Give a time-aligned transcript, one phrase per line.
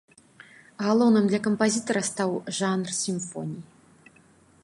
[0.85, 3.61] Галоўным для кампазітара стаў жанр сімфоній.